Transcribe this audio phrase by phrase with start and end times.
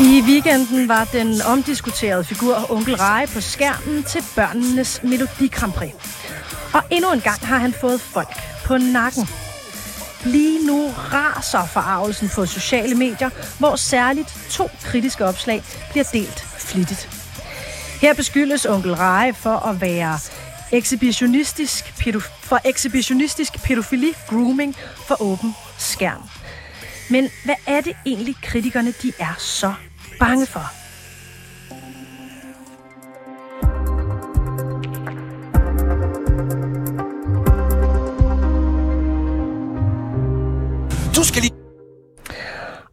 [0.00, 5.92] I weekenden var den omdiskuterede figur Onkel Rege på skærmen til børnenes Melodi Grand Prix.
[6.72, 8.28] Og endnu en gang har han fået folk
[8.64, 9.28] på nakken.
[10.24, 17.08] Lige nu raser forarvelsen på sociale medier, hvor særligt to kritiske opslag bliver delt flittigt.
[18.00, 20.18] Her beskyldes onkel Rege for at være
[20.72, 24.76] ekshibitionistisk, pædof- for ekshibitionistisk pædofili grooming
[25.06, 26.28] for åben skærm.
[27.10, 29.74] Men hvad er det egentlig kritikerne de er så
[30.18, 30.60] bange for?
[41.16, 41.54] Du skal lige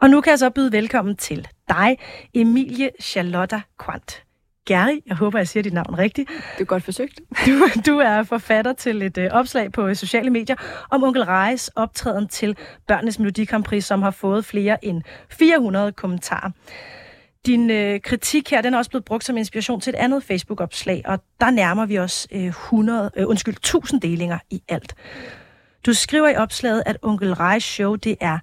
[0.00, 1.98] Og nu kan jeg så byde velkommen til dig,
[2.34, 4.29] Emilie Charlotta Quandt.
[4.70, 6.28] Gary, jeg håber, jeg siger dit navn rigtigt.
[6.28, 7.20] Det er godt forsøgt.
[7.46, 10.56] Du, du er forfatter til et øh, opslag på øh, sociale medier
[10.90, 12.56] om onkel Rejes optræden til
[12.88, 16.50] Børnenes Melodi Grand Prix, som har fået flere end 400 kommentarer.
[17.46, 21.02] Din øh, kritik her, den er også blevet brugt som inspiration til et andet Facebook-opslag,
[21.04, 24.94] og der nærmer vi os øh, 100, øh, undskyld, 1000 delinger i alt.
[25.86, 28.38] Du skriver i opslaget, at onkel Rejes show, det er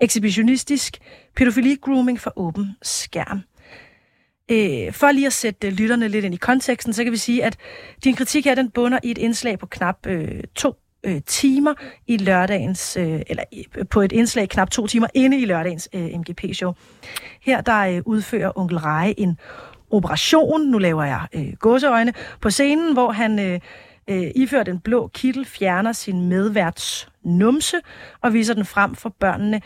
[0.00, 0.98] ekshibitionistisk
[1.36, 3.42] pædofili-grooming for åben skærm.
[4.50, 7.44] Øh, for lige at sætte øh, lytterne lidt ind i konteksten, så kan vi sige,
[7.44, 7.56] at
[8.04, 11.74] din kritik her, den bunder i et indslag på knap øh, to øh, timer
[12.06, 13.44] i lørdagens, øh, eller
[13.78, 16.72] øh, på et indslag knap to timer inde i lørdagens øh, MGP-show.
[17.40, 19.38] Her der øh, udfører onkel Reje en
[19.90, 23.60] operation, nu laver jeg øh, gåseøjne, på scenen, hvor han øh,
[24.10, 27.76] øh, iført en blå kittel fjerner sin medværts numse
[28.20, 29.60] og viser den frem for børnene,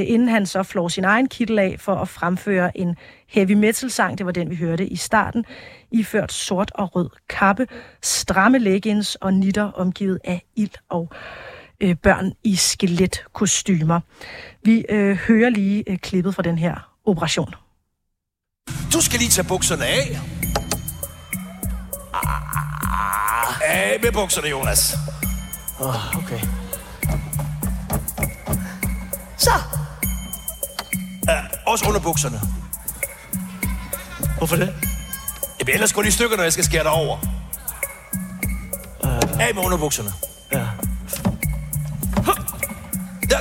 [0.00, 2.96] inden han så flår sin egen kittel af for at fremføre en
[3.28, 5.44] heavy metal sang, det var den vi hørte i starten,
[5.90, 7.66] iført sort og rød kappe,
[8.02, 11.10] stramme leggings og nitter omgivet af ild og
[11.80, 14.00] øh, børn i skeletkostymer.
[14.64, 17.54] Vi øh, hører lige øh, klippet fra den her operation.
[18.92, 20.20] Du skal lige tage bukserne af
[22.14, 24.94] Ah, Af med bukserne, Jonas
[25.80, 26.40] Oh, okay.
[31.74, 32.40] Også under bukserne
[34.38, 34.74] Hvorfor det?
[35.60, 37.18] Jamen, ellers går de i stykker, når jeg skal skære dig over
[39.40, 40.10] Af med underbukserne
[40.52, 40.66] Ja.
[43.30, 43.38] Ja,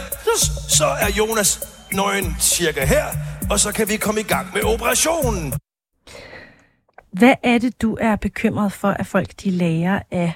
[0.69, 3.05] så er Jonas nøgen cirka her,
[3.49, 5.53] og så kan vi komme i gang med operationen.
[7.11, 10.33] Hvad er det, du er bekymret for, at folk de lærer af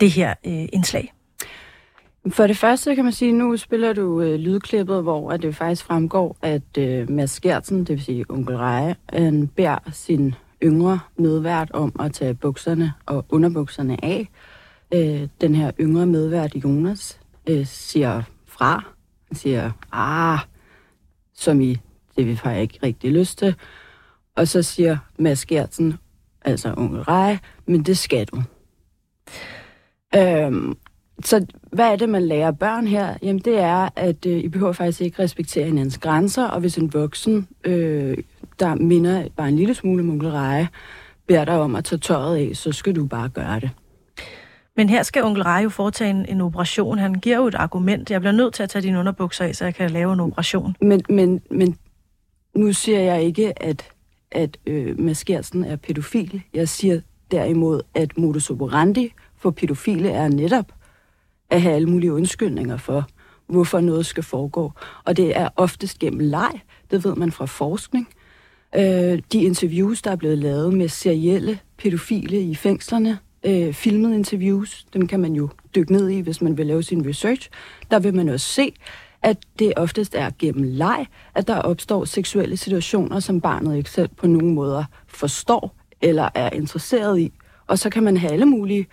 [0.00, 1.12] det her øh, indslag?
[2.30, 5.84] For det første kan man sige, nu spiller du øh, lydklippet, hvor at det faktisk
[5.84, 11.70] fremgår, at øh, Mads Gertsen, det vil sige onkel Reje, han beder sin yngre medvært
[11.70, 14.28] om at tage bukserne og underbukserne af.
[14.94, 18.84] Øh, den her yngre medvært, Jonas, øh, siger fra.
[19.28, 20.38] Han siger, ah,
[21.34, 21.76] som i,
[22.16, 23.54] det har jeg ikke rigtig lyst til.
[24.36, 25.94] Og så siger Mads Gertsen,
[26.44, 28.42] altså onkel Reje, men det skal du.
[30.16, 30.76] Øhm,
[31.24, 33.14] så hvad er det, man lærer børn her?
[33.22, 36.92] Jamen det er, at øh, I behøver faktisk ikke respektere hinandens grænser, og hvis en
[36.92, 38.16] voksen, øh,
[38.58, 40.68] der minder bare en lille smule om onkel Reje,
[41.26, 43.70] beder dig om at tage tøjet af, så skal du bare gøre det.
[44.76, 46.98] Men her skal onkel Rej jo foretage en, en operation.
[46.98, 48.10] Han giver jo et argument.
[48.10, 50.76] Jeg bliver nødt til at tage dine underbukser af, så jeg kan lave en operation.
[50.80, 51.76] Men, men, men
[52.54, 53.90] nu siger jeg ikke, at,
[54.32, 56.42] at øh, Mads er pædofil.
[56.54, 57.00] Jeg siger
[57.30, 60.72] derimod, at modus operandi for pædofile er netop
[61.50, 63.08] at have alle mulige undskyldninger for,
[63.46, 64.72] hvorfor noget skal foregå.
[65.04, 66.60] Og det er oftest gennem leg,
[66.90, 68.08] det ved man fra forskning.
[68.76, 74.86] Øh, de interviews, der er blevet lavet med serielle pædofile i fængslerne, øh, filmede interviews,
[74.92, 77.50] dem kan man jo dykke ned i, hvis man vil lave sin research,
[77.90, 78.72] der vil man også se,
[79.22, 84.08] at det oftest er gennem leg, at der opstår seksuelle situationer, som barnet ikke selv
[84.16, 87.32] på nogen måder forstår eller er interesseret i.
[87.66, 88.86] Og så kan man have alle mulige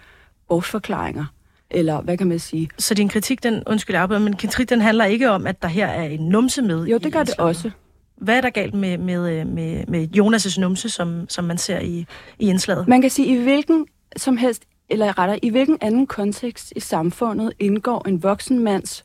[0.50, 1.26] bortforklaringer,
[1.72, 2.70] eller hvad kan man sige?
[2.78, 5.88] Så din kritik, den, undskyld, afbryder, men kritik, den handler ikke om, at der her
[5.88, 6.86] er en numse med.
[6.86, 7.72] Jo, det gør det også.
[8.18, 11.80] Hvad er der galt med, med, øh, med, med Jonas' numse, som, som man ser
[11.80, 12.06] i,
[12.40, 12.88] i indslaget?
[12.88, 13.88] Man kan sige, i hvilken
[14.18, 19.04] som helst, eller rettere, i hvilken anden kontekst i samfundet indgår en voksen mands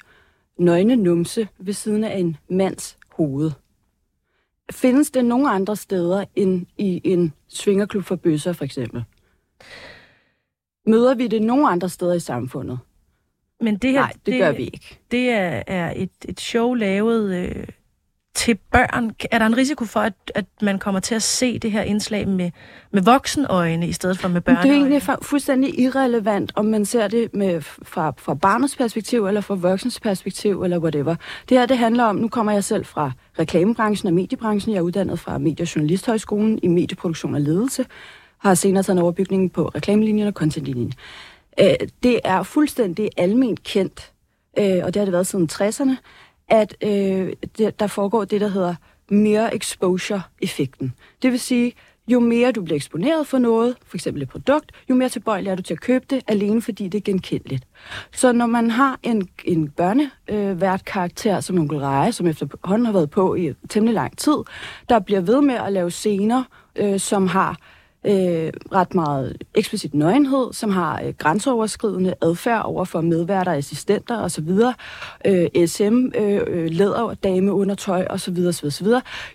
[0.59, 3.51] nøgne numse ved siden af en mands hoved?
[4.73, 9.05] Findes det nogen andre steder end i en svingerklub for bøsser, for eksempel?
[10.87, 12.79] Møder vi det nogen andre steder i samfundet?
[13.61, 14.99] Men det her, Nej, det gør vi ikke.
[15.11, 17.67] Det er, er et, et show lavet øh,
[18.35, 19.11] til børn?
[19.31, 22.29] Er der en risiko for, at, at man kommer til at se det her indslag
[22.29, 22.51] med,
[22.93, 24.57] med voksenøjne i stedet for med børn?
[24.57, 29.27] Det er egentlig fu- fuldstændig irrelevant, om man ser det med, fra, fra barnets perspektiv,
[29.27, 31.15] eller fra voksens perspektiv, eller whatever.
[31.49, 34.73] Det her, det handler om, nu kommer jeg selv fra reklamebranchen og mediebranchen.
[34.75, 37.87] Jeg er uddannet fra Medie- og Journalisthøjskolen i medieproduktion og ledelse.
[38.41, 40.93] Har senere taget en overbygning på reklamelinjen og contentlinjen.
[41.61, 44.13] Øh, det er fuldstændig alment kendt,
[44.59, 45.97] øh, og det har det været siden 60'erne,
[46.49, 48.75] at øh, det, der foregår det, der hedder
[49.11, 50.95] mere exposure-effekten.
[51.23, 51.73] Det vil sige,
[52.09, 55.55] jo mere du bliver eksponeret for noget, for eksempel et produkt, jo mere tilbøjelig er
[55.55, 57.65] du til at købe det, alene fordi det er genkendeligt.
[58.13, 63.11] Så når man har en, en børnevært karakter som onkel Reje, som efterhånden har været
[63.11, 64.37] på i temmelig lang tid,
[64.89, 66.45] der bliver ved med at lave scener,
[66.77, 67.57] øh, som har
[68.05, 74.51] øh, ret meget eksplicit nøgenhed, som har øh, grænseoverskridende adfærd over for medværter, assistenter osv.,
[75.27, 78.39] øh, SM, øh, øh, læder, dame under tøj osv.
[78.49, 78.87] osv., osv.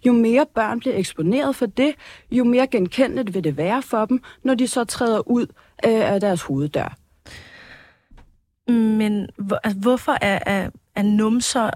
[0.06, 1.94] Jo mere børn bliver eksponeret for det,
[2.32, 5.48] jo mere genkendeligt vil det være for dem, når de så træder ud
[5.86, 6.98] øh, af deres hoveddør.
[8.68, 11.70] Men hvor, altså, hvorfor er, er, er numser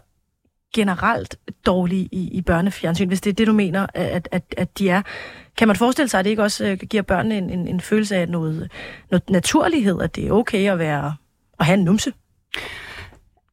[0.76, 1.36] generelt
[1.66, 5.02] dårlige i, i børnefjernsyn, hvis det er det, du mener, at, at, at de er?
[5.58, 8.16] Kan man forestille sig, at det ikke også øh, giver børnene en, en, en følelse
[8.16, 8.72] af noget,
[9.12, 11.14] noget naturlighed, at det er okay at, være,
[11.60, 12.14] at have en numse?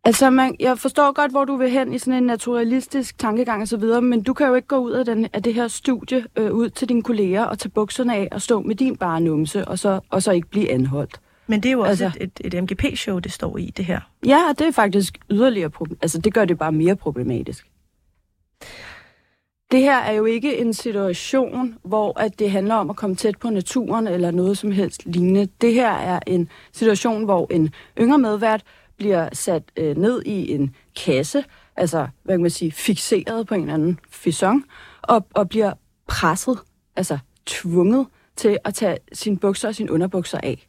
[0.05, 3.69] Altså, man, jeg forstår godt, hvor du vil hen i sådan en naturalistisk tankegang og
[3.69, 6.25] så videre, men du kan jo ikke gå ud af, den, af det her studie
[6.37, 9.69] øh, ud til dine kolleger og tage bukserne af og stå med din bare numse,
[9.69, 11.21] og så, og så ikke blive anholdt.
[11.47, 14.01] Men det er jo også altså, et, et, et MGP-show, det står i, det her.
[14.27, 15.99] Ja, og det er faktisk yderligere problem.
[16.03, 17.67] Altså, det gør det bare mere problematisk.
[19.71, 23.39] Det her er jo ikke en situation, hvor at det handler om at komme tæt
[23.39, 25.49] på naturen eller noget som helst lignende.
[25.61, 27.71] Det her er en situation, hvor en
[28.01, 28.63] yngre medvært
[28.97, 31.45] bliver sat øh, ned i en kasse,
[31.77, 34.65] altså, hvad kan man sige, fixeret på en eller anden fisong,
[35.03, 35.73] og, og bliver
[36.07, 36.59] presset,
[36.97, 38.07] altså tvunget
[38.37, 40.67] til at tage sine bukser og sine underbukser af.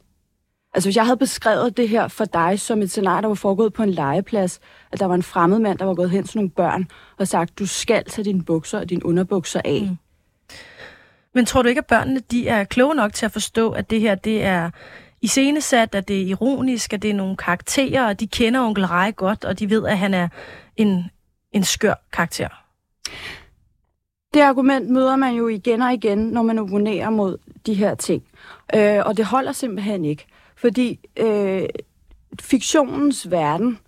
[0.74, 3.72] Altså hvis jeg havde beskrevet det her for dig som et scenarie, der var foregået
[3.72, 4.60] på en legeplads,
[4.92, 6.86] at der var en fremmed mand, der var gået hen til nogle børn
[7.18, 9.88] og sagt, du skal tage dine bukser og dine underbukser af.
[9.90, 9.96] Mm.
[11.34, 14.00] Men tror du ikke, at børnene de er kloge nok til at forstå, at det
[14.00, 14.70] her det er
[15.22, 19.12] iscenesat, at det er ironisk, at det er nogle karakterer, og de kender onkel Rej
[19.12, 20.28] godt, og de ved, at han er
[20.76, 21.04] en,
[21.52, 22.48] en skør karakter?
[24.34, 28.22] Det argument møder man jo igen og igen, når man opponerer mod de her ting.
[28.74, 30.26] Øh, og det holder simpelthen ikke.
[30.58, 31.62] Fordi øh,
[32.40, 33.78] fiktionens verden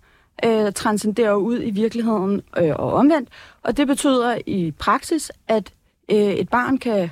[0.45, 3.29] øh, transcenderer ud i virkeligheden øh, og omvendt.
[3.61, 5.73] Og det betyder i praksis, at
[6.11, 7.09] øh, et barn kan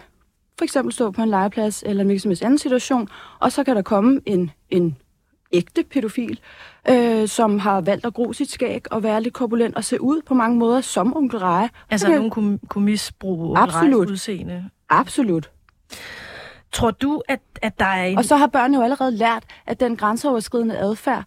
[0.58, 3.08] for eksempel stå på en legeplads eller en som anden situation,
[3.40, 4.98] og så kan der komme en, en
[5.52, 6.40] ægte pædofil,
[6.90, 10.22] øh, som har valgt at gro sit skæg og være lidt korpulent og se ud
[10.22, 11.70] på mange måder som onkel Reje.
[11.90, 12.16] Altså kan...
[12.16, 14.10] nogen kunne, kunne misbruge onkel Absolut.
[14.10, 14.70] udseende?
[14.90, 15.52] Absolut.
[16.72, 18.18] Tror du, at, at der er en...
[18.18, 21.24] Og så har børnene jo allerede lært, at den grænseoverskridende adfærd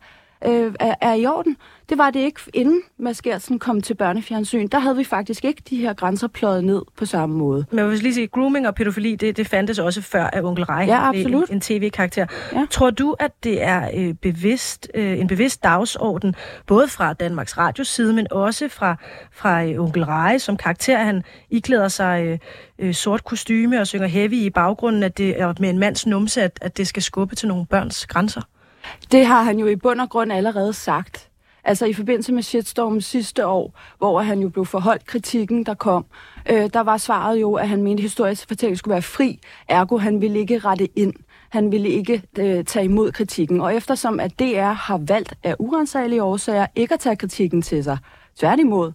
[0.47, 1.57] øh, er, er i orden.
[1.89, 4.69] Det var det ikke, inden Mads Gertsen kom til børnefjernsyn.
[4.69, 7.65] Der havde vi faktisk ikke de her grænser pløjet ned på samme måde.
[7.71, 10.85] Men vil lige sige, grooming og pædofili, det, det fandtes også før af Onkel Rej.
[10.89, 11.49] Ja, absolut.
[11.49, 12.27] En, en tv-karakter.
[12.53, 12.67] Ja.
[12.71, 16.35] Tror du, at det er øh, bevidst, øh, en bevidst dagsorden,
[16.67, 18.97] både fra Danmarks Radios side, men også fra,
[19.33, 20.99] fra øh, Onkel Rej som karakter?
[20.99, 22.39] Han iklæder sig øh,
[22.79, 26.43] øh, sort kostyme og synger heavy i baggrunden, at det er med en mands numse,
[26.43, 28.41] at, at det skal skubbe til nogle børns grænser.
[29.13, 31.29] Det har han jo i bund og grund allerede sagt.
[31.65, 36.05] Altså i forbindelse med shitstormen sidste år, hvor han jo blev forholdt kritikken, der kom,
[36.51, 39.97] øh, der var svaret jo, at han mente, at historisk fortælling skulle være fri, ergo
[39.97, 41.15] han ville ikke rette ind.
[41.51, 43.61] Han ville ikke øh, tage imod kritikken.
[43.61, 47.99] Og eftersom at DR har valgt af urensagelige årsager ikke at tage kritikken til sig,
[48.39, 48.93] tværtimod,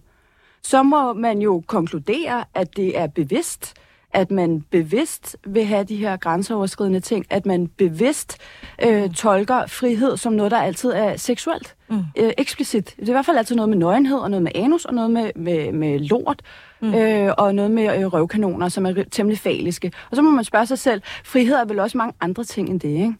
[0.62, 3.74] så må man jo konkludere, at det er bevidst,
[4.12, 8.38] at man bevidst vil have de her grænseoverskridende ting, at man bevidst
[8.82, 12.02] øh, tolker frihed som noget, der altid er seksuelt, mm.
[12.16, 12.94] øh, eksplicit.
[12.96, 15.10] Det er i hvert fald altid noget med nøgenhed, og noget med anus, og noget
[15.10, 16.42] med, med, med lort,
[16.80, 16.94] mm.
[16.94, 19.92] øh, og noget med øh, røvkanoner, som er temmelig faliske.
[20.10, 22.80] Og så må man spørge sig selv, frihed er vel også mange andre ting end
[22.80, 23.14] det, ikke?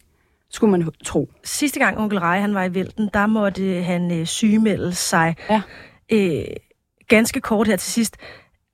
[0.50, 1.28] skulle man tro.
[1.44, 5.36] Sidste gang onkel Rej, han var i vælten, der måtte han øh, sygemelde sig.
[5.50, 5.62] Ja.
[6.12, 6.44] Øh,
[7.08, 8.16] ganske kort her til sidst.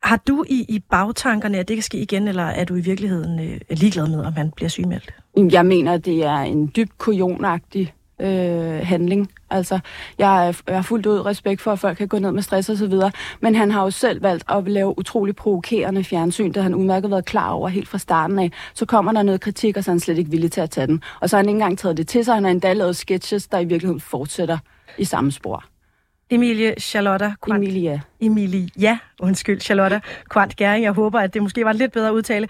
[0.04, 3.40] Har du i, i bagtankerne, at det kan ske igen, eller er du i virkeligheden
[3.40, 5.14] øh, ligeglad med, om han bliver sygemeldt?
[5.52, 9.30] Jeg mener, det er en dybt kujonagtig øh, handling.
[9.50, 9.78] Altså,
[10.18, 12.68] jeg, er, jeg har fuldt ud respekt for, at folk kan gå ned med stress
[12.68, 16.62] og så videre, men han har jo selv valgt at lave utrolig provokerende fjernsyn, det
[16.62, 18.52] han udmærket været klar over helt fra starten af.
[18.75, 20.87] Så kommer der noget kritik, og så er han slet ikke villig til at tage
[20.87, 21.02] den.
[21.20, 23.46] Og så har han ikke engang taget det til sig, han har endda lavet sketches,
[23.46, 24.58] der i virkeligheden fortsætter
[24.99, 25.64] i samme spor.
[26.31, 27.64] Emilie Charlotte Quant.
[27.64, 28.00] Emilia.
[28.21, 30.00] Emilie, ja, undskyld, Charlotte
[30.33, 30.85] Quant Gæring.
[30.85, 32.49] Jeg håber, at det måske var en lidt bedre udtale.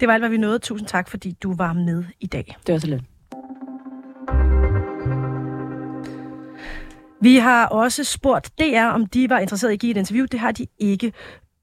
[0.00, 0.58] Det var alt, hvad vi nåede.
[0.58, 2.56] Tusind tak, fordi du var med i dag.
[2.66, 3.02] Det var så lidt.
[7.20, 10.26] Vi har også spurgt DR, om de var interesseret i at give et interview.
[10.26, 11.12] Det har de ikke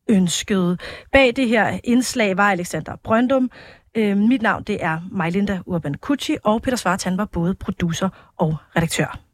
[0.09, 0.81] ønsket.
[1.11, 3.51] Bag det her indslag var Alexander Brøndum.
[3.95, 8.55] Øh, mit navn det er Majlinda Urban Kucci, og Peter Svartan var både producer og
[8.75, 9.28] redaktør.